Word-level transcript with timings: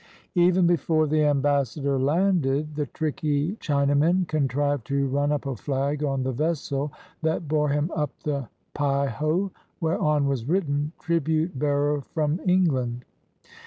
Even 0.33 0.65
before 0.65 1.05
the 1.05 1.23
ambassador 1.25 1.99
landed, 1.99 2.73
the 2.73 2.87
tricky 2.87 3.53
Chinamen 3.57 4.27
contrived 4.27 4.87
to 4.87 5.07
run 5.07 5.31
up 5.31 5.45
a 5.45 5.55
flag 5.55 6.03
on 6.03 6.23
the 6.23 6.31
vessel 6.31 6.91
that 7.21 7.47
bore 7.47 7.69
him 7.69 7.91
up 7.95 8.09
the 8.23 8.49
Peiho, 8.73 9.51
whereon 9.79 10.25
was 10.27 10.49
written 10.49 10.91
"Tribute 10.97 11.59
bearer 11.59 12.01
from 12.15 12.39
England." 12.47 13.05